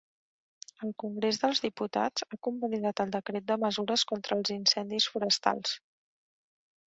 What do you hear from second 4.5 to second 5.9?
incendis forestals.